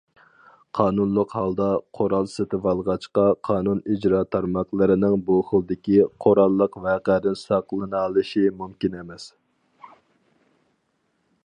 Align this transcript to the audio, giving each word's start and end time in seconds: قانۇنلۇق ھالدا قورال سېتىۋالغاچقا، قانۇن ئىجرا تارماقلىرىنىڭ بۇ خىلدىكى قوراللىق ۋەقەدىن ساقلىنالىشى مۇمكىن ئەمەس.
قانۇنلۇق 0.77 1.33
ھالدا 1.39 1.67
قورال 1.99 2.29
سېتىۋالغاچقا، 2.35 3.25
قانۇن 3.49 3.83
ئىجرا 3.97 4.23
تارماقلىرىنىڭ 4.37 5.19
بۇ 5.29 5.37
خىلدىكى 5.51 6.01
قوراللىق 6.27 6.81
ۋەقەدىن 6.89 7.39
ساقلىنالىشى 7.45 8.47
مۇمكىن 8.63 9.01
ئەمەس. 9.03 9.31